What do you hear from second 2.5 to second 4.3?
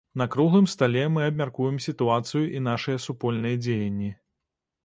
і нашыя супольныя дзеянні.